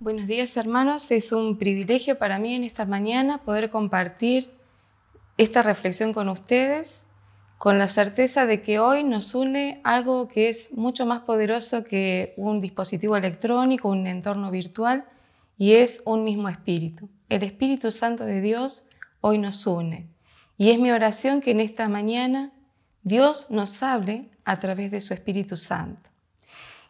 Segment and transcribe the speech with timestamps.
[0.00, 4.48] Buenos días hermanos, es un privilegio para mí en esta mañana poder compartir
[5.38, 7.06] esta reflexión con ustedes
[7.58, 12.32] con la certeza de que hoy nos une algo que es mucho más poderoso que
[12.36, 15.04] un dispositivo electrónico, un entorno virtual,
[15.56, 17.10] y es un mismo espíritu.
[17.28, 18.90] El Espíritu Santo de Dios
[19.20, 20.08] hoy nos une.
[20.56, 22.52] Y es mi oración que en esta mañana
[23.02, 26.08] Dios nos hable a través de su Espíritu Santo.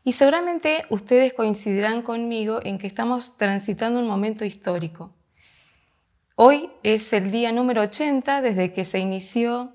[0.05, 5.13] Y seguramente ustedes coincidirán conmigo en que estamos transitando un momento histórico.
[6.37, 9.73] Hoy es el día número 80 desde que se inició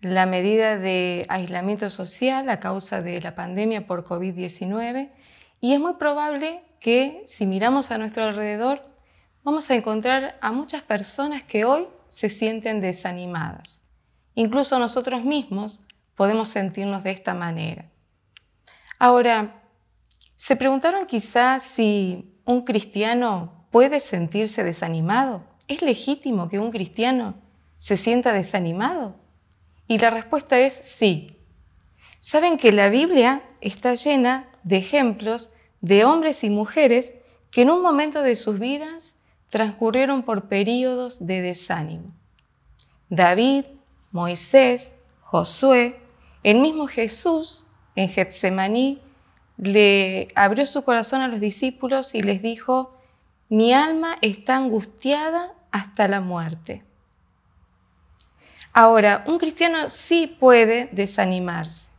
[0.00, 5.10] la medida de aislamiento social a causa de la pandemia por COVID-19
[5.60, 8.80] y es muy probable que si miramos a nuestro alrededor
[9.44, 13.90] vamos a encontrar a muchas personas que hoy se sienten desanimadas.
[14.34, 17.90] Incluso nosotros mismos podemos sentirnos de esta manera.
[19.02, 19.62] Ahora,
[20.36, 25.42] ¿se preguntaron quizás si un cristiano puede sentirse desanimado?
[25.68, 27.34] ¿Es legítimo que un cristiano
[27.78, 29.16] se sienta desanimado?
[29.86, 31.34] Y la respuesta es sí.
[32.18, 37.80] Saben que la Biblia está llena de ejemplos de hombres y mujeres que en un
[37.80, 42.14] momento de sus vidas transcurrieron por periodos de desánimo.
[43.08, 43.64] David,
[44.12, 45.98] Moisés, Josué,
[46.42, 47.64] el mismo Jesús
[47.96, 49.00] en Getsemaní
[49.56, 52.96] le abrió su corazón a los discípulos y les dijo,
[53.48, 56.84] mi alma está angustiada hasta la muerte.
[58.72, 61.90] Ahora, un cristiano sí puede desanimarse.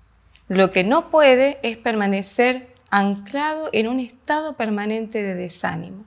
[0.48, 6.06] Lo que no puede es permanecer anclado en un estado permanente de desánimo.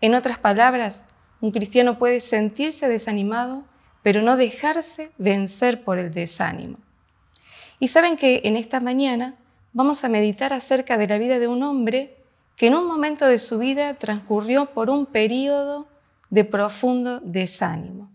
[0.00, 1.08] En otras palabras,
[1.40, 3.64] un cristiano puede sentirse desanimado,
[4.02, 6.78] pero no dejarse vencer por el desánimo.
[7.78, 9.36] Y saben que en esta mañana
[9.72, 12.16] vamos a meditar acerca de la vida de un hombre
[12.56, 15.88] que en un momento de su vida transcurrió por un periodo
[16.30, 18.10] de profundo desánimo.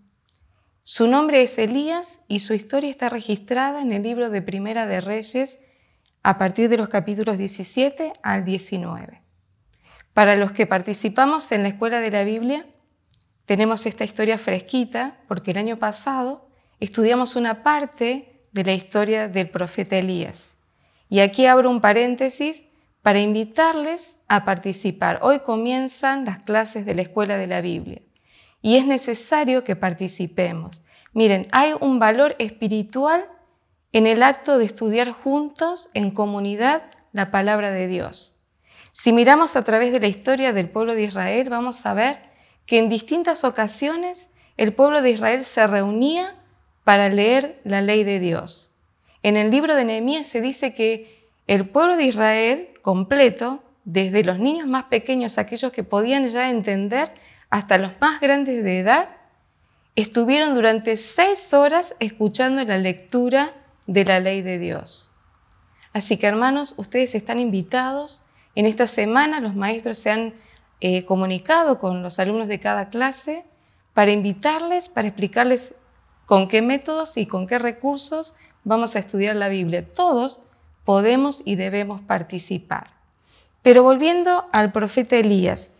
[0.83, 4.99] Su nombre es Elías y su historia está registrada en el libro de Primera de
[4.99, 5.59] Reyes
[6.23, 9.21] a partir de los capítulos 17 al 19.
[10.13, 12.65] Para los que participamos en la escuela de la Biblia,
[13.45, 16.47] tenemos esta historia fresquita porque el año pasado
[16.79, 20.57] estudiamos una parte de la historia del profeta Elías.
[21.09, 22.63] Y aquí abro un paréntesis
[23.01, 25.19] para invitarles a participar.
[25.21, 28.01] Hoy comienzan las clases de la escuela de la Biblia
[28.61, 30.83] y es necesario que participemos.
[31.13, 33.25] Miren, hay un valor espiritual
[33.91, 38.43] en el acto de estudiar juntos, en comunidad, la palabra de Dios.
[38.93, 42.19] Si miramos a través de la historia del pueblo de Israel, vamos a ver
[42.65, 46.35] que en distintas ocasiones el pueblo de Israel se reunía
[46.83, 48.75] para leer la ley de Dios.
[49.23, 54.39] En el libro de Nehemías se dice que el pueblo de Israel completo, desde los
[54.39, 57.11] niños más pequeños, aquellos que podían ya entender,
[57.49, 59.09] hasta los más grandes de edad,
[59.95, 63.53] estuvieron durante seis horas escuchando la lectura
[63.87, 65.15] de la ley de Dios.
[65.93, 68.23] Así que hermanos, ustedes están invitados.
[68.55, 70.33] En esta semana los maestros se han
[70.79, 73.43] eh, comunicado con los alumnos de cada clase
[73.93, 75.75] para invitarles, para explicarles
[76.31, 79.85] con qué métodos y con qué recursos vamos a estudiar la Biblia.
[79.85, 80.39] Todos
[80.85, 82.87] podemos y debemos participar.
[83.61, 85.71] Pero volviendo al profeta Elías,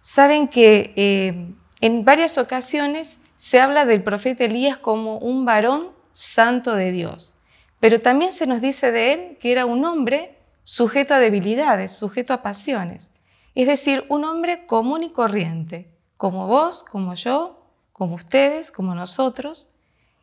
[0.00, 6.76] Saben que eh, en varias ocasiones se habla del profeta Elías como un varón santo
[6.76, 7.38] de Dios,
[7.80, 12.32] pero también se nos dice de él que era un hombre sujeto a debilidades, sujeto
[12.32, 13.10] a pasiones,
[13.56, 17.59] es decir, un hombre común y corriente, como vos, como yo,
[18.00, 19.74] como ustedes, como nosotros,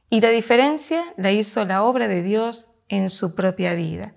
[0.10, 4.16] y la diferencia la hizo la obra de Dios en su propia vida.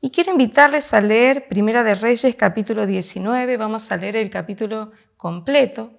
[0.00, 4.92] Y quiero invitarles a leer Primera de Reyes capítulo 19, vamos a leer el capítulo
[5.16, 5.90] completo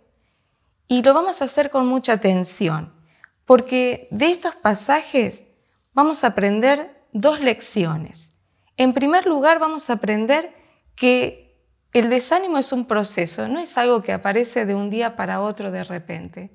[0.88, 2.94] y lo vamos a hacer con mucha atención,
[3.44, 5.48] porque de estos pasajes
[5.92, 8.38] vamos a aprender dos lecciones.
[8.78, 10.56] En primer lugar, vamos a aprender
[10.96, 11.60] que
[11.92, 15.72] el desánimo es un proceso, no es algo que aparece de un día para otro
[15.72, 16.52] de repente.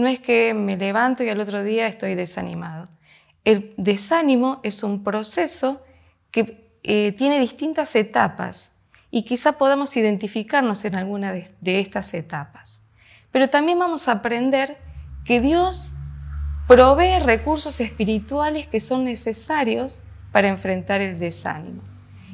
[0.00, 2.88] No es que me levanto y al otro día estoy desanimado.
[3.44, 5.82] El desánimo es un proceso
[6.30, 8.76] que eh, tiene distintas etapas
[9.10, 12.86] y quizá podamos identificarnos en alguna de, de estas etapas.
[13.30, 14.78] Pero también vamos a aprender
[15.26, 15.92] que Dios
[16.66, 21.82] provee recursos espirituales que son necesarios para enfrentar el desánimo.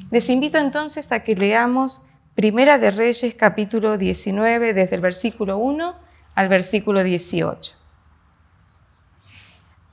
[0.09, 2.03] Les invito entonces a que leamos
[2.33, 6.06] Primera de Reyes capítulo 19 desde el versículo 1
[6.37, 7.73] al versículo 18.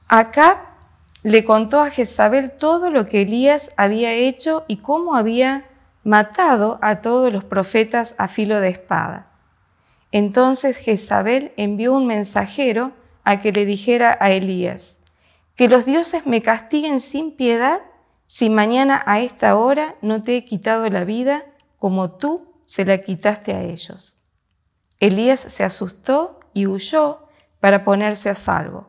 [0.09, 0.67] Acá
[1.23, 5.65] le contó a Jezabel todo lo que Elías había hecho y cómo había
[6.05, 9.27] matado a todos los profetas a filo de espada.
[10.13, 12.93] Entonces Jezabel envió un mensajero
[13.25, 14.99] a que le dijera a Elías,
[15.57, 17.81] que los dioses me castiguen sin piedad
[18.27, 21.47] si mañana a esta hora no te he quitado la vida
[21.79, 24.21] como tú se la quitaste a ellos.
[25.05, 27.29] Elías se asustó y huyó
[27.61, 28.89] para ponerse a salvo.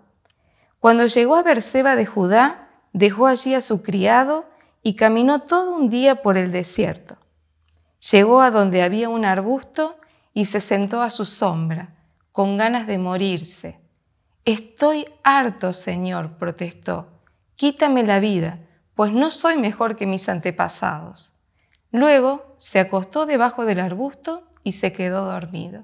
[0.80, 4.46] Cuando llegó a Berseba de Judá, dejó allí a su criado
[4.82, 7.18] y caminó todo un día por el desierto.
[8.12, 9.98] Llegó a donde había un arbusto
[10.34, 11.94] y se sentó a su sombra,
[12.32, 13.78] con ganas de morirse.
[14.46, 17.10] Estoy harto, Señor, protestó.
[17.56, 18.60] Quítame la vida,
[18.94, 21.34] pues no soy mejor que mis antepasados.
[21.92, 25.84] Luego se acostó debajo del arbusto y se quedó dormido.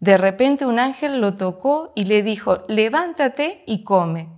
[0.00, 4.28] De repente un ángel lo tocó y le dijo, levántate y come.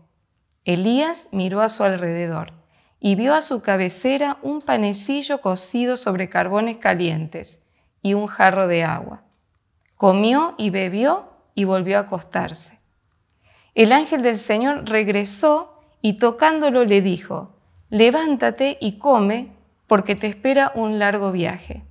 [0.65, 2.53] Elías miró a su alrededor
[2.99, 7.67] y vio a su cabecera un panecillo cocido sobre carbones calientes
[8.03, 9.23] y un jarro de agua.
[9.97, 12.81] Comió y bebió y volvió a acostarse.
[13.75, 17.57] El ángel del Señor regresó y tocándolo le dijo,
[17.89, 19.53] levántate y come,
[19.87, 21.85] porque te espera un largo viaje.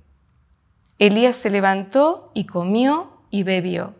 [0.98, 3.94] Elías se levantó y comió y bebió.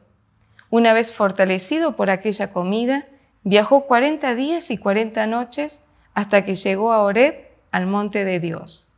[0.71, 3.05] Una vez fortalecido por aquella comida,
[3.43, 5.81] viajó cuarenta días y cuarenta noches
[6.15, 8.91] hasta que llegó a Oreb, al monte de Dios.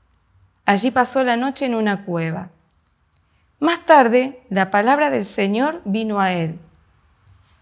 [0.66, 2.50] Allí pasó la noche en una cueva.
[3.60, 6.58] Más tarde, la palabra del Señor vino a él.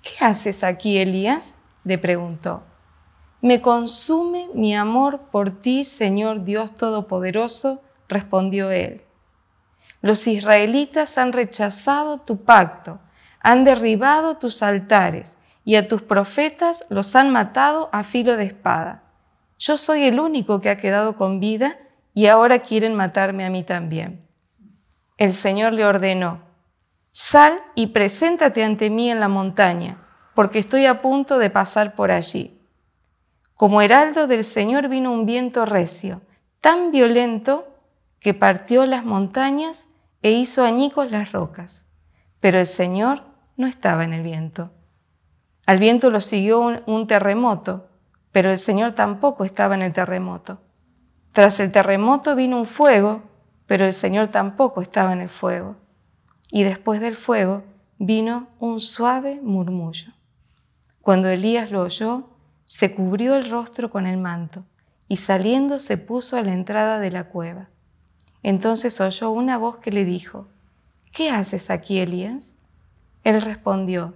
[0.02, 1.58] ¿Qué haces aquí, Elías?
[1.84, 2.62] le preguntó.
[3.42, 9.02] Me consume mi amor por ti, Señor Dios Todopoderoso, respondió él.
[10.02, 12.98] Los israelitas han rechazado tu pacto,
[13.40, 19.04] han derribado tus altares y a tus profetas los han matado a filo de espada.
[19.58, 21.76] Yo soy el único que ha quedado con vida
[22.14, 24.26] y ahora quieren matarme a mí también.
[25.18, 26.40] El Señor le ordenó,
[27.12, 32.10] sal y preséntate ante mí en la montaña, porque estoy a punto de pasar por
[32.10, 32.60] allí.
[33.54, 36.22] Como heraldo del Señor vino un viento recio,
[36.60, 37.68] tan violento
[38.18, 39.86] que partió las montañas
[40.22, 41.86] e hizo añicos las rocas.
[42.40, 43.22] Pero el Señor
[43.56, 44.70] no estaba en el viento.
[45.66, 47.88] Al viento lo siguió un, un terremoto
[48.32, 50.58] pero el Señor tampoco estaba en el terremoto.
[51.32, 53.22] Tras el terremoto vino un fuego,
[53.66, 55.76] pero el Señor tampoco estaba en el fuego.
[56.50, 57.62] Y después del fuego
[57.98, 60.12] vino un suave murmullo.
[61.02, 62.30] Cuando Elías lo oyó,
[62.64, 64.64] se cubrió el rostro con el manto
[65.08, 67.68] y saliendo se puso a la entrada de la cueva.
[68.42, 70.48] Entonces oyó una voz que le dijo,
[71.12, 72.54] ¿qué haces aquí, Elías?
[73.24, 74.14] Él respondió,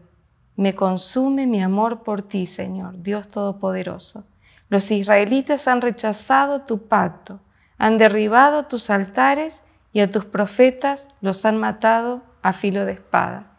[0.56, 4.25] me consume mi amor por ti, Señor, Dios Todopoderoso.
[4.69, 7.40] Los israelitas han rechazado tu pacto,
[7.78, 13.52] han derribado tus altares y a tus profetas los han matado a filo de espada.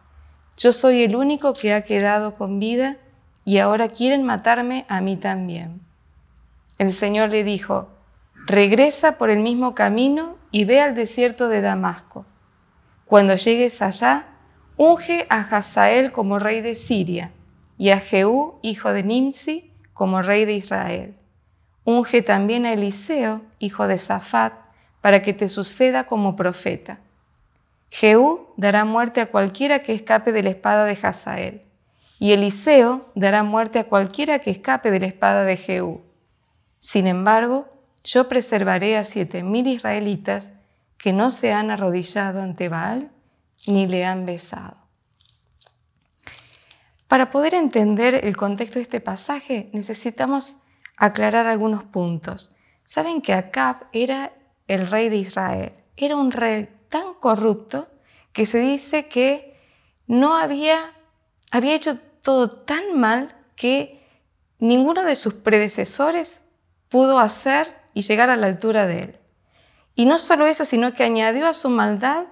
[0.58, 2.98] Yo soy el único que ha quedado con vida
[3.46, 5.80] y ahora quieren matarme a mí también.
[6.78, 7.90] El Señor le dijo,
[8.48, 12.26] regresa por el mismo camino y ve al desierto de Damasco.
[13.06, 14.26] Cuando llegues allá,
[14.78, 17.32] unge a Hazael como rey de Siria
[17.78, 21.14] y a Jehú, hijo de Nimsi, como rey de Israel.
[21.84, 24.54] Unge también a Eliseo, hijo de Safat,
[25.02, 27.00] para que te suceda como profeta.
[27.90, 31.62] Jehú dará muerte a cualquiera que escape de la espada de Hazael,
[32.18, 36.02] y Eliseo dará muerte a cualquiera que escape de la espada de Jehú.
[36.80, 37.77] Sin embargo,
[38.08, 40.54] yo preservaré a siete mil israelitas
[40.98, 43.12] que no se han arrodillado ante Baal
[43.68, 44.78] ni le han besado.
[47.10, 50.56] Para poder entender el contexto de este pasaje necesitamos
[50.96, 52.56] aclarar algunos puntos.
[52.86, 54.32] Saben que Acab era
[54.70, 57.90] el rey de Israel, era un rey tan corrupto
[58.32, 59.60] que se dice que
[60.08, 60.94] no había,
[61.52, 64.02] había hecho todo tan mal que
[64.60, 66.46] ninguno de sus predecesores
[66.88, 69.20] pudo hacer y llegar a la altura de él.
[69.96, 72.26] Y no solo eso, sino que añadió a su maldad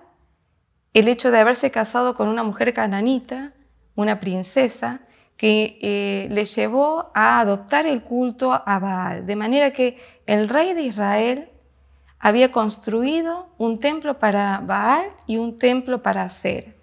[0.94, 3.52] el hecho de haberse casado con una mujer cananita,
[3.96, 5.00] una princesa,
[5.38, 10.76] que eh, le llevó a adoptar el culto a Baal, de manera que el rey
[10.76, 11.50] de Israel
[12.20, 16.76] había construido un templo para Baal y un templo para Aser.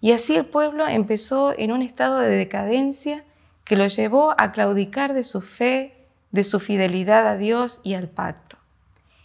[0.00, 3.24] Y así el pueblo empezó en un estado de decadencia
[3.62, 5.97] que lo llevó a claudicar de su fe,
[6.30, 8.56] de su fidelidad a Dios y al pacto.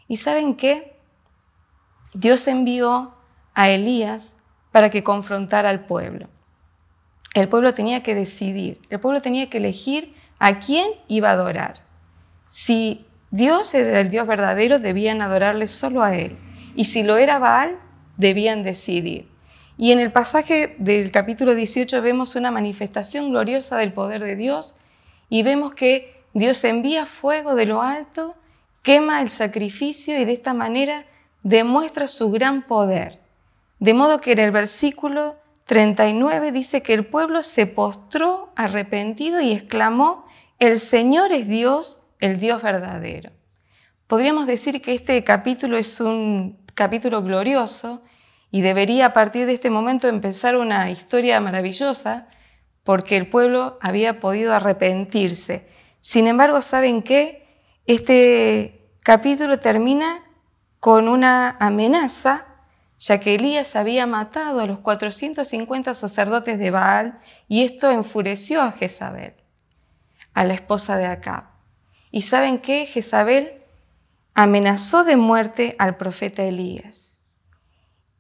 [0.08, 0.96] ¿Y saben qué?
[2.14, 3.14] Dios envió
[3.54, 4.36] a Elías
[4.72, 6.28] para que confrontara al pueblo.
[7.34, 11.84] El pueblo tenía que decidir, el pueblo tenía que elegir a quién iba a adorar.
[12.48, 16.38] Si Dios era el Dios verdadero, debían adorarle solo a Él.
[16.76, 17.80] Y si lo era Baal,
[18.18, 19.28] debían decidir.
[19.78, 24.76] Y en el pasaje del capítulo 18 vemos una manifestación gloriosa del poder de Dios
[25.30, 28.36] y vemos que Dios envía fuego de lo alto,
[28.82, 31.06] quema el sacrificio y de esta manera
[31.44, 33.20] demuestra su gran poder.
[33.80, 35.36] De modo que en el versículo
[35.66, 40.26] 39 dice que el pueblo se postró arrepentido y exclamó,
[40.60, 43.32] el Señor es Dios, el Dios verdadero.
[44.08, 48.02] Podríamos decir que este capítulo es un capítulo glorioso
[48.52, 52.28] y debería a partir de este momento empezar una historia maravillosa
[52.84, 55.68] porque el pueblo había podido arrepentirse.
[56.04, 57.48] Sin embargo, ¿saben qué?
[57.86, 60.22] Este capítulo termina
[60.82, 62.46] con una amenaza,
[63.00, 68.74] ya que Elías había matado a los 450 sacerdotes de Baal y esto enfureció a
[68.74, 69.34] Jezabel,
[70.34, 71.46] a la esposa de Acab.
[72.12, 72.86] ¿Y saben qué?
[72.86, 73.62] Jezabel
[74.34, 77.16] amenazó de muerte al profeta Elías.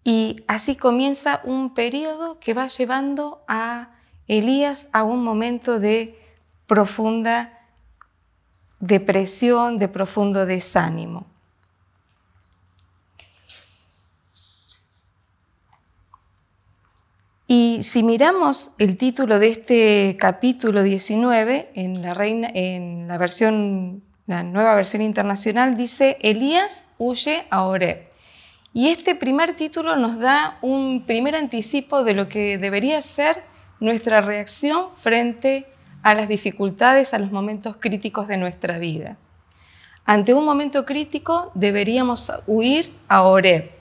[0.05, 3.89] Y así comienza un periodo que va llevando a
[4.29, 6.17] Elías a un momento de
[6.65, 7.59] profunda
[8.83, 11.25] depresión, de profundo desánimo.
[17.47, 24.43] Y si miramos el título de este capítulo 19 en la, en la, versión, la
[24.43, 28.09] nueva versión internacional, dice Elías huye a Oreb.
[28.73, 33.43] Y este primer título nos da un primer anticipo de lo que debería ser
[33.79, 35.72] nuestra reacción frente
[36.03, 39.17] a las dificultades, a los momentos críticos de nuestra vida.
[40.05, 43.71] Ante un momento crítico deberíamos huir a Oreb.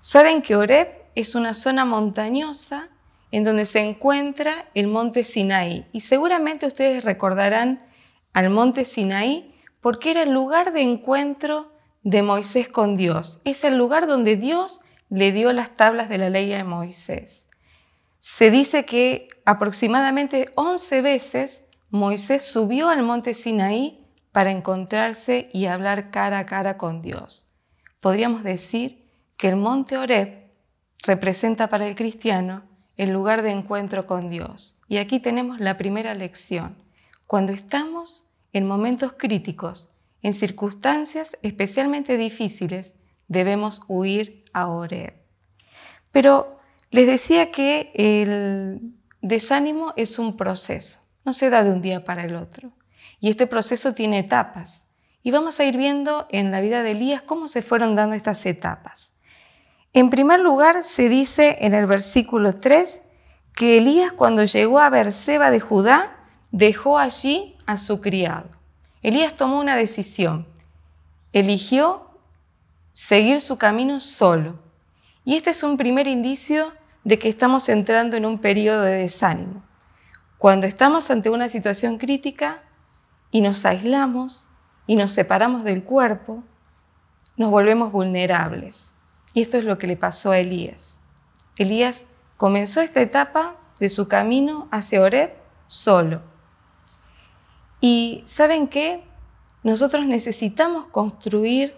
[0.00, 2.88] Saben que Oreb es una zona montañosa
[3.30, 5.86] en donde se encuentra el monte Sinaí.
[5.92, 7.84] Y seguramente ustedes recordarán
[8.32, 13.40] al monte Sinaí porque era el lugar de encuentro de Moisés con Dios.
[13.44, 17.48] Es el lugar donde Dios le dio las tablas de la ley a Moisés.
[18.24, 26.12] Se dice que aproximadamente 11 veces Moisés subió al monte Sinaí para encontrarse y hablar
[26.12, 27.56] cara a cara con Dios.
[27.98, 30.52] Podríamos decir que el monte Oreb
[31.02, 32.62] representa para el cristiano
[32.96, 34.80] el lugar de encuentro con Dios.
[34.86, 36.80] Y aquí tenemos la primera lección.
[37.26, 42.94] Cuando estamos en momentos críticos, en circunstancias especialmente difíciles,
[43.26, 45.12] debemos huir a Oreb.
[46.12, 46.61] Pero
[46.92, 52.22] les decía que el desánimo es un proceso, no se da de un día para
[52.22, 52.70] el otro.
[53.18, 54.90] Y este proceso tiene etapas.
[55.22, 58.44] Y vamos a ir viendo en la vida de Elías cómo se fueron dando estas
[58.44, 59.14] etapas.
[59.94, 63.00] En primer lugar, se dice en el versículo 3
[63.54, 66.18] que Elías cuando llegó a Berseba de Judá,
[66.50, 68.50] dejó allí a su criado.
[69.02, 70.46] Elías tomó una decisión.
[71.32, 72.10] Eligió
[72.92, 74.58] seguir su camino solo.
[75.24, 76.72] Y este es un primer indicio
[77.04, 79.62] de que estamos entrando en un periodo de desánimo.
[80.38, 82.62] Cuando estamos ante una situación crítica
[83.30, 84.48] y nos aislamos
[84.86, 86.42] y nos separamos del cuerpo,
[87.36, 88.94] nos volvemos vulnerables.
[89.34, 91.00] Y esto es lo que le pasó a Elías.
[91.56, 92.06] Elías
[92.36, 95.32] comenzó esta etapa de su camino hacia Oreb
[95.66, 96.22] solo.
[97.80, 99.04] Y ¿saben qué?
[99.62, 101.74] Nosotros necesitamos construir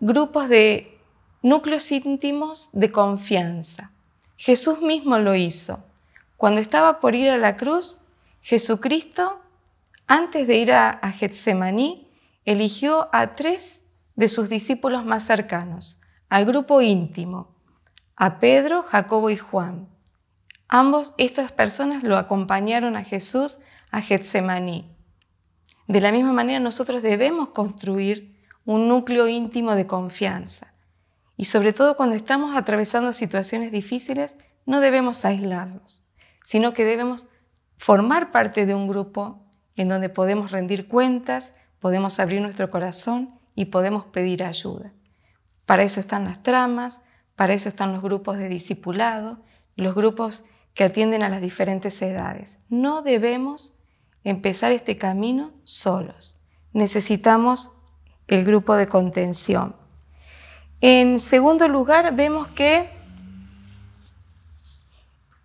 [0.00, 0.98] grupos de
[1.42, 3.92] núcleos íntimos de confianza.
[4.40, 5.84] Jesús mismo lo hizo.
[6.38, 8.04] Cuando estaba por ir a la cruz,
[8.40, 9.38] Jesucristo,
[10.06, 12.08] antes de ir a, Getsemaní,
[12.46, 17.54] eligió a tres de sus discípulos más cercanos, al grupo íntimo,
[18.16, 19.90] a Pedro, Jacobo y Juan.
[20.68, 23.58] Ambos, estas personas lo acompañaron a Jesús
[23.90, 24.90] a Getsemaní.
[25.86, 30.72] De la misma manera nosotros debemos construir un núcleo íntimo de confianza.
[31.40, 34.34] Y sobre todo cuando estamos atravesando situaciones difíciles,
[34.66, 36.06] no debemos aislarnos,
[36.44, 37.28] sino que debemos
[37.78, 43.64] formar parte de un grupo en donde podemos rendir cuentas, podemos abrir nuestro corazón y
[43.64, 44.92] podemos pedir ayuda.
[45.64, 47.04] Para eso están las tramas,
[47.36, 49.42] para eso están los grupos de discipulado,
[49.76, 50.44] los grupos
[50.74, 52.58] que atienden a las diferentes edades.
[52.68, 53.82] No debemos
[54.24, 56.42] empezar este camino solos.
[56.74, 57.72] Necesitamos
[58.26, 59.79] el grupo de contención.
[60.80, 62.90] En segundo lugar, vemos que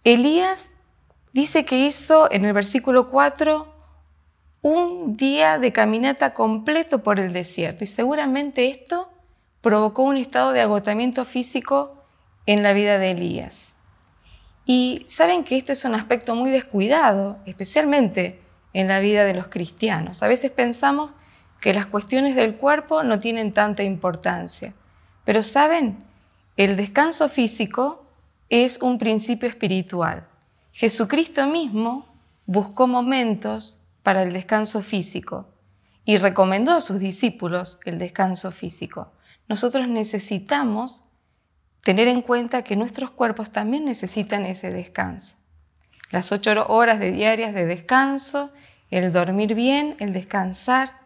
[0.06, 0.70] Elías
[1.34, 3.74] dice que hizo en el versículo 4
[4.62, 9.10] un día de caminata completo por el desierto y seguramente esto
[9.60, 12.04] provocó un estado de agotamiento físico
[12.46, 13.74] en la vida de Elías.
[14.66, 18.40] Y saben que este es un aspecto muy descuidado, especialmente
[18.74, 20.24] en la vida de los cristianos.
[20.24, 21.16] A veces pensamos
[21.60, 24.74] que las cuestiones del cuerpo no tienen tanta importancia.
[25.26, 25.98] Pero saben,
[26.56, 28.06] el descanso físico
[28.50, 30.28] es un principio espiritual.
[30.72, 32.06] Jesucristo mismo
[32.46, 35.48] buscó momentos para el descanso físico
[36.06, 39.12] y recomendó a sus discípulos el descanso físico.
[39.48, 41.06] Nosotros necesitamos
[41.82, 45.38] tener en cuenta que nuestros cuerpos también necesitan ese descanso.
[46.12, 48.54] Las ocho horas de diarias de descanso,
[48.92, 51.05] el dormir bien, el descansar,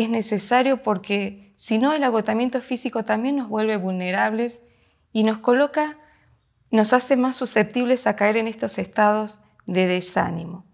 [0.00, 4.68] es necesario porque si no el agotamiento físico también nos vuelve vulnerables
[5.12, 5.98] y nos coloca,
[6.70, 10.64] nos hace más susceptibles a caer en estos estados de desánimo.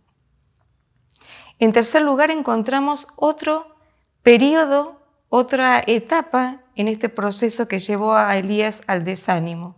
[1.58, 3.74] En tercer lugar encontramos otro
[4.22, 9.76] periodo, otra etapa en este proceso que llevó a Elías al desánimo.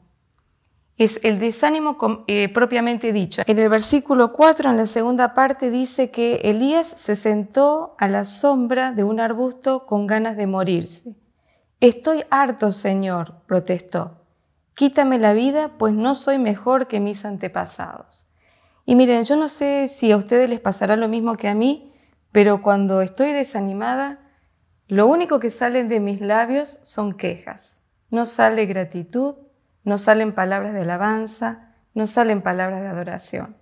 [0.99, 3.43] Es el desánimo eh, propiamente dicho.
[3.47, 8.25] En el versículo 4, en la segunda parte, dice que Elías se sentó a la
[8.25, 11.15] sombra de un arbusto con ganas de morirse.
[11.79, 14.27] Estoy harto, Señor, protestó.
[14.75, 18.29] Quítame la vida, pues no soy mejor que mis antepasados.
[18.85, 21.93] Y miren, yo no sé si a ustedes les pasará lo mismo que a mí,
[22.33, 24.19] pero cuando estoy desanimada,
[24.89, 27.83] lo único que sale de mis labios son quejas.
[28.11, 29.37] No sale gratitud,
[29.89, 33.57] no salen palabras de alabanza, no salen palabras de adoración.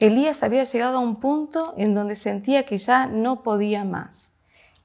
[0.00, 4.34] Elías había llegado a un punto en donde sentía que ya no podía más.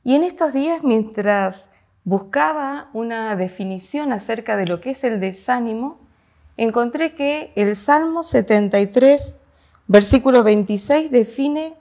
[0.04, 1.72] Y en estos días, mientras
[2.04, 6.00] buscaba una definición acerca de lo que es el desánimo,
[6.58, 9.42] encontré que el Salmo 73,
[9.88, 11.76] versículo 26, define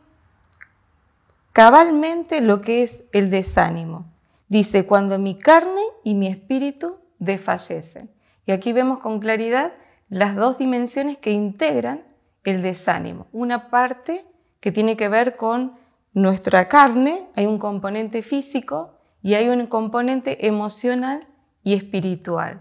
[1.52, 4.06] cabalmente lo que es el desánimo.
[4.48, 8.10] Dice, cuando mi carne y mi espíritu desfallecen.
[8.46, 9.72] Y aquí vemos con claridad
[10.08, 12.04] las dos dimensiones que integran
[12.44, 13.26] el desánimo.
[13.32, 14.24] Una parte
[14.60, 15.78] que tiene que ver con
[16.12, 21.26] nuestra carne, hay un componente físico y hay un componente emocional
[21.62, 22.60] y espiritual.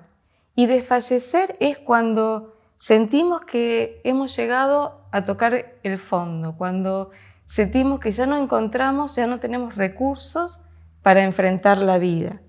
[0.55, 7.11] Y desfallecer es cuando sentimos que hemos llegado a tocar el fondo, cuando
[7.45, 10.61] sentimos que ya no encontramos, ya no tenemos recursos
[11.01, 12.41] para enfrentar la vida.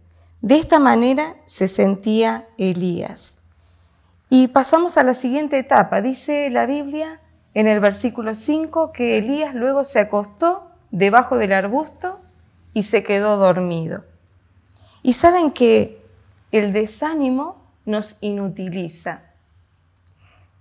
[0.43, 3.45] De esta manera se sentía Elías.
[4.29, 6.03] Y pasamos a la siguiente etapa.
[6.03, 7.21] Dice la Biblia
[7.55, 12.21] en el versículo 5 que Elías luego se acostó debajo del arbusto
[12.75, 14.05] y se quedó dormido.
[15.05, 16.05] Y saben que
[16.51, 19.23] el desánimo nos inutiliza.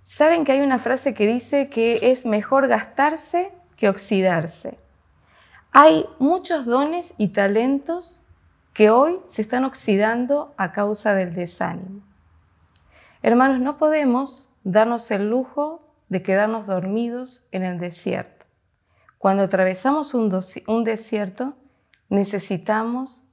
[0.04, 4.78] Saben que hay una frase que dice que es mejor gastarse que oxidarse.
[5.72, 8.21] Hay muchos dones y talentos
[8.72, 12.02] que hoy se están oxidando a causa del desánimo.
[13.22, 18.46] Hermanos, no podemos darnos el lujo de quedarnos dormidos en el desierto.
[19.18, 21.54] Cuando atravesamos un, desierto,
[22.08, 23.28] necesitamos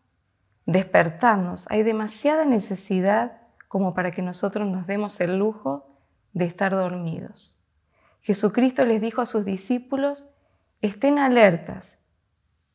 [0.65, 1.69] despertarnos.
[1.71, 5.97] Hay demasiada necesidad como para que nosotros nos demos el lujo
[6.34, 7.65] de estar dormidos.
[8.21, 10.30] Jesucristo les dijo a sus discípulos,
[10.82, 11.99] estén alertas,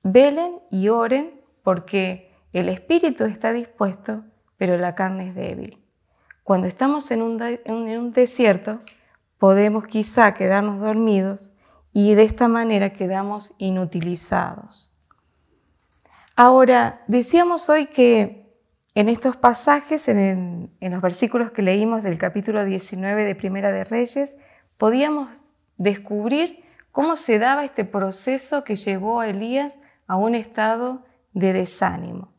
[0.03, 4.25] velen y oren porque el espíritu está dispuesto,
[4.57, 5.85] pero la carne es débil.
[6.43, 8.79] Cuando estamos en un, en desierto,
[9.38, 11.55] podemos quizá quedarnos dormidos
[11.93, 14.99] y de esta manera quedamos inutilizados.
[16.37, 18.45] Ahora, decíamos hoy que
[18.95, 24.37] en estos pasajes, en, los versículos que leímos del capítulo 19 de Primera de Reyes,
[24.77, 25.29] podíamos
[25.77, 32.34] descubrir cómo se daba este proceso que llevó a Elías a un estado de desánimo.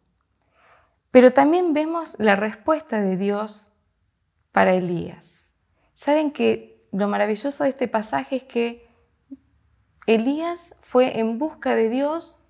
[1.16, 3.72] Pero también vemos la respuesta de Dios
[4.52, 5.54] para Elías.
[5.94, 8.90] Saben que lo maravilloso de este pasaje es que
[10.08, 12.44] Elías fue en busca de Dios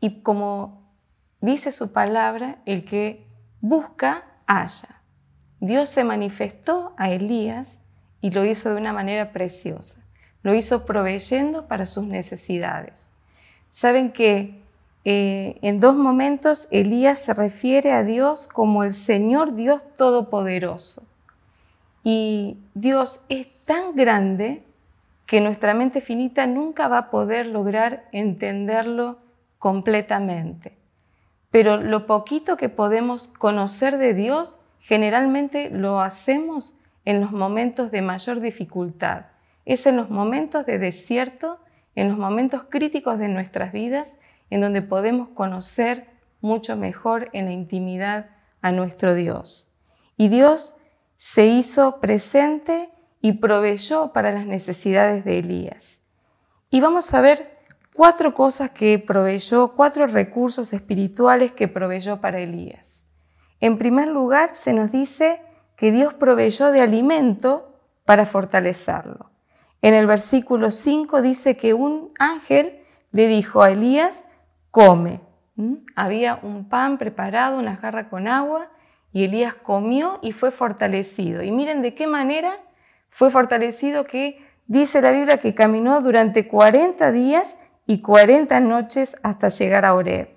[0.00, 0.92] y como
[1.40, 3.24] dice su palabra, el que
[3.60, 5.00] busca, haya.
[5.60, 7.82] Dios se manifestó a Elías
[8.20, 10.04] y lo hizo de una manera preciosa.
[10.42, 13.10] Lo hizo proveyendo para sus necesidades.
[13.70, 14.60] Saben que
[15.10, 21.06] eh, en dos momentos Elías se refiere a Dios como el Señor Dios Todopoderoso.
[22.04, 24.64] Y Dios es tan grande
[25.26, 29.18] que nuestra mente finita nunca va a poder lograr entenderlo
[29.58, 30.78] completamente
[31.50, 38.02] pero lo poquito que podemos conocer de Dios generalmente lo hacemos en los momentos de
[38.02, 39.26] mayor dificultad.
[39.64, 41.58] Es en los momentos de desierto,
[41.94, 46.08] en los momentos críticos de nuestras vidas, en donde podemos conocer
[46.40, 48.30] mucho mejor en la intimidad
[48.60, 49.80] a nuestro Dios.
[50.16, 50.76] Y Dios
[51.16, 56.06] se hizo presente y proveyó para las necesidades de Elías.
[56.70, 57.58] Y vamos a ver
[57.92, 63.06] cuatro cosas que proveyó, cuatro recursos espirituales que proveyó para Elías.
[63.60, 65.42] En primer lugar, se nos dice
[65.76, 69.30] que Dios proveyó de alimento para fortalecerlo.
[69.82, 72.80] En el versículo 5 dice que un ángel
[73.10, 74.26] le dijo a Elías,
[74.70, 75.20] come.
[75.96, 78.70] Había un pan preparado, una jarra con agua,
[79.12, 81.42] y Elías comió y fue fortalecido.
[81.42, 82.52] Y miren de qué manera
[83.10, 89.48] fue fortalecido que dice la Biblia que caminó durante 40 días y 40 noches hasta
[89.48, 90.28] llegar a Oreb.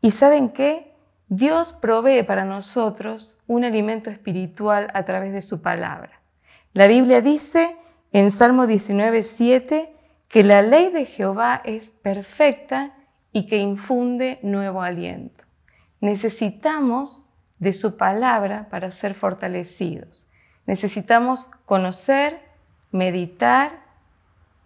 [0.00, 0.94] ¿Y saben qué?
[1.28, 6.20] Dios provee para nosotros un alimento espiritual a través de su palabra.
[6.72, 7.76] La Biblia dice
[8.12, 9.95] en Salmo 19, 7
[10.28, 12.94] que la ley de Jehová es perfecta
[13.32, 15.44] y que infunde nuevo aliento.
[16.00, 17.26] Necesitamos
[17.58, 20.28] de su palabra para ser fortalecidos.
[20.66, 22.40] Necesitamos conocer,
[22.90, 23.84] meditar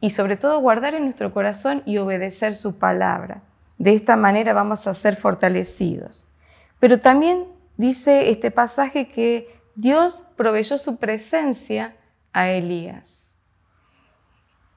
[0.00, 3.42] y sobre todo guardar en nuestro corazón y obedecer su palabra.
[3.78, 6.32] De esta manera vamos a ser fortalecidos.
[6.78, 7.46] Pero también
[7.76, 11.96] dice este pasaje que Dios proveyó su presencia
[12.32, 13.29] a Elías.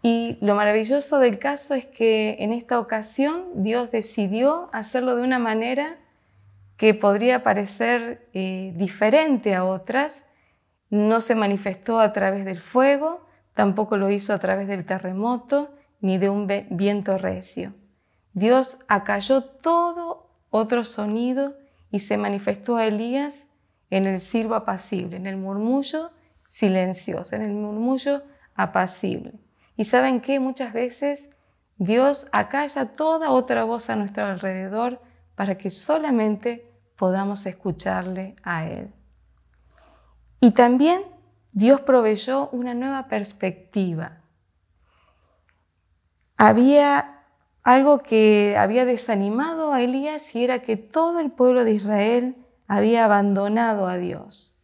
[0.06, 5.40] Y lo maravilloso del caso es que en esta ocasión Dios decidió hacerlo de una
[5.40, 5.98] manera
[6.76, 10.26] que podría parecer eh, diferente a otras.
[10.90, 16.18] No se manifestó a través del fuego, tampoco lo hizo a través del terremoto ni
[16.18, 17.74] de un viento recio.
[18.34, 21.56] Dios acalló todo otro sonido
[21.92, 23.48] y se manifestó a Elías
[23.90, 26.12] en el silbo apacible, en el murmullo
[26.46, 28.22] silencioso, en el murmullo
[28.56, 29.43] apacible.
[29.76, 31.30] Y saben que muchas veces
[31.78, 35.02] Dios acalla toda otra voz a nuestro alrededor
[35.36, 38.94] para que solamente podamos escucharle a Él.
[40.40, 41.02] Y también
[41.52, 44.22] Dios proveyó una nueva perspectiva.
[46.38, 47.24] Había
[47.64, 52.36] algo que había desanimado a Elías y era que todo el pueblo de Israel
[52.68, 54.62] había abandonado a Dios.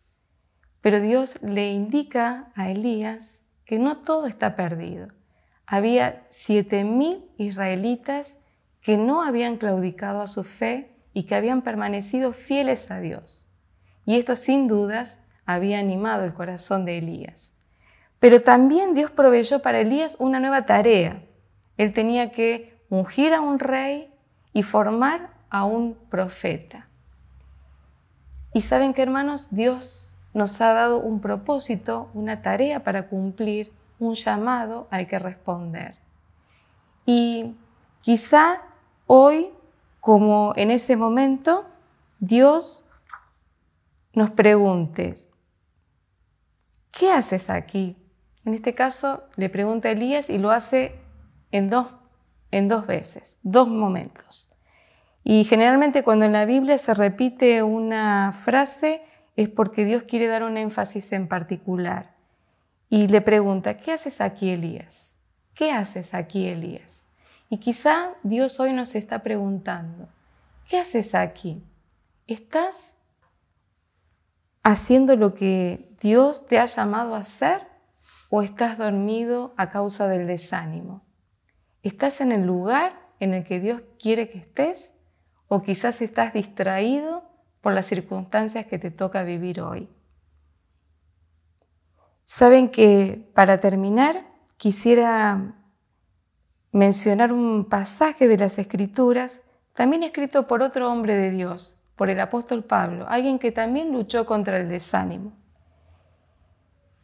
[0.82, 3.39] Pero Dios le indica a Elías
[3.70, 5.10] que no todo está perdido.
[5.68, 8.40] Había siete mil israelitas
[8.82, 13.52] que no habían claudicado a su fe y que habían permanecido fieles a Dios.
[14.08, 17.58] Y esto sin dudas había animado el corazón de Elías.
[18.20, 21.24] Pero también Dios proveyó para Elías una nueva tarea.
[21.78, 24.12] Él tenía que ungir a un rey
[24.52, 26.90] y formar a un profeta.
[28.52, 34.14] Y saben que hermanos, Dios nos ha dado un propósito, una tarea para cumplir, un
[34.14, 35.96] llamado al que responder.
[37.06, 37.56] Y
[38.02, 38.62] quizá
[39.08, 39.50] hoy,
[40.00, 41.66] como en ese momento,
[42.20, 42.90] Dios
[44.14, 45.14] nos pregunte,
[46.98, 47.98] ¿qué haces aquí?
[48.46, 51.00] En este caso le pregunta Elías y lo hace
[51.52, 51.88] en dos
[52.52, 54.52] en dos veces, dos momentos.
[55.24, 59.04] Y generalmente cuando en la Biblia se repite una frase
[59.40, 62.14] es porque Dios quiere dar un énfasis en particular.
[62.90, 65.16] Y le pregunta, ¿qué haces aquí, Elías?
[65.54, 67.06] ¿Qué haces aquí, Elías?
[67.50, 70.10] Y quizá Dios hoy nos está preguntando,
[70.68, 71.64] ¿qué haces aquí?
[72.28, 72.98] ¿Estás
[74.62, 77.66] haciendo lo que Dios te ha llamado a hacer
[78.30, 81.02] o estás dormido a causa del desánimo?
[81.82, 84.96] ¿Estás en el lugar en el que Dios quiere que estés?
[85.48, 87.29] ¿O quizás estás distraído
[87.62, 89.90] por las circunstancias que te toca vivir hoy?
[92.26, 94.24] Saben que para terminar
[94.58, 95.56] quisiera
[96.72, 99.44] mencionar un pasaje de las Escrituras,
[99.74, 104.26] también escrito por otro hombre de Dios, por el apóstol Pablo, alguien que también luchó
[104.26, 105.34] contra el desánimo.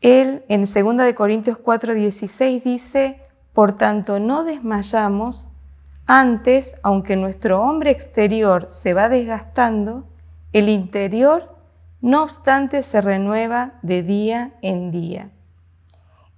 [0.01, 3.21] Él en 2 Corintios 4:16 dice,
[3.53, 5.47] por tanto, no desmayamos,
[6.05, 10.07] antes, aunque nuestro hombre exterior se va desgastando,
[10.55, 11.53] el interior,
[11.99, 15.29] no obstante, se renueva de día en día.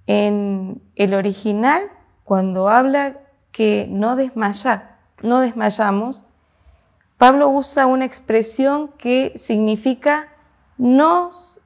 [0.08, 1.82] En el original,
[2.24, 3.16] cuando habla
[3.52, 6.24] que no desmayar, no desmayamos,
[7.16, 10.26] Pablo usa una expresión que significa
[10.78, 11.60] nos,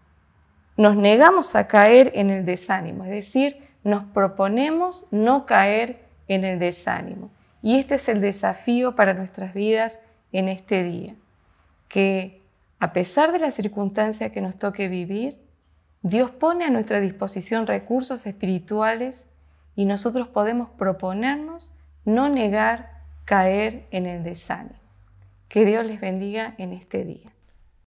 [0.76, 6.58] nos negamos a caer en el desánimo, es decir, nos proponemos no caer en el
[6.58, 7.30] desánimo.
[7.62, 10.00] Y este es el desafío para nuestras vidas
[10.32, 11.14] en este día,
[11.88, 12.41] que
[12.82, 15.38] a pesar de las circunstancias que nos toque vivir,
[16.02, 19.30] Dios pone a nuestra disposición recursos espirituales
[19.76, 24.80] y nosotros podemos proponernos no negar caer en el desánimo.
[25.46, 27.32] Que Dios les bendiga en este día.